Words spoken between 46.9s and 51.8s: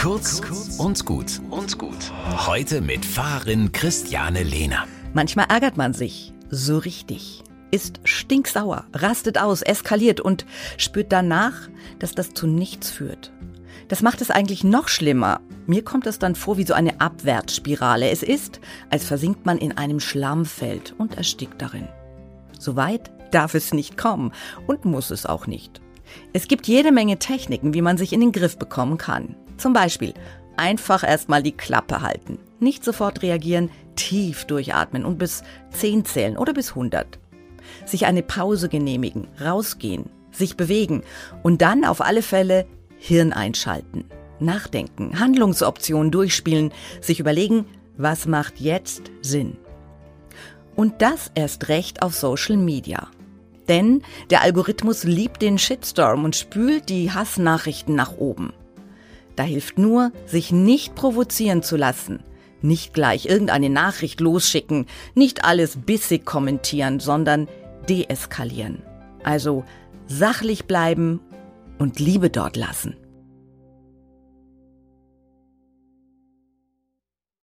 sich überlegen, was macht jetzt Sinn. Und das erst